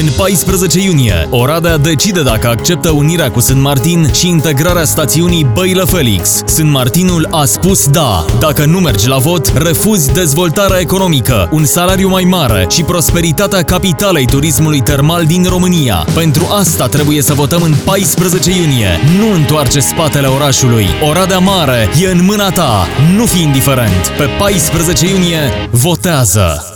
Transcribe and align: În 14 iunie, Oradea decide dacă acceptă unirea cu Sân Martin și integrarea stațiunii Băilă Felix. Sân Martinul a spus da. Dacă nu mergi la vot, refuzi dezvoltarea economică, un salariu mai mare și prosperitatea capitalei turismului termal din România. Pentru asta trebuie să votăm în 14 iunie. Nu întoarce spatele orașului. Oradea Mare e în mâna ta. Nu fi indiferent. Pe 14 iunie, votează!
În 0.00 0.08
14 0.16 0.80
iunie, 0.80 1.28
Oradea 1.30 1.76
decide 1.76 2.22
dacă 2.22 2.48
acceptă 2.48 2.90
unirea 2.90 3.30
cu 3.30 3.40
Sân 3.40 3.60
Martin 3.60 4.10
și 4.12 4.28
integrarea 4.28 4.84
stațiunii 4.84 5.46
Băilă 5.52 5.84
Felix. 5.84 6.42
Sân 6.46 6.70
Martinul 6.70 7.28
a 7.30 7.44
spus 7.44 7.88
da. 7.88 8.24
Dacă 8.38 8.64
nu 8.64 8.78
mergi 8.78 9.08
la 9.08 9.16
vot, 9.16 9.52
refuzi 9.56 10.12
dezvoltarea 10.12 10.78
economică, 10.78 11.48
un 11.52 11.64
salariu 11.64 12.08
mai 12.08 12.24
mare 12.24 12.66
și 12.70 12.82
prosperitatea 12.82 13.62
capitalei 13.62 14.26
turismului 14.26 14.80
termal 14.80 15.24
din 15.24 15.46
România. 15.48 16.06
Pentru 16.14 16.46
asta 16.50 16.86
trebuie 16.86 17.22
să 17.22 17.34
votăm 17.34 17.62
în 17.62 17.74
14 17.84 18.50
iunie. 18.50 18.88
Nu 19.18 19.32
întoarce 19.32 19.80
spatele 19.80 20.26
orașului. 20.26 20.86
Oradea 21.08 21.38
Mare 21.38 21.88
e 22.02 22.10
în 22.10 22.24
mâna 22.24 22.50
ta. 22.50 22.86
Nu 23.16 23.24
fi 23.24 23.42
indiferent. 23.42 24.12
Pe 24.18 24.28
14 24.38 25.06
iunie, 25.08 25.68
votează! 25.70 26.73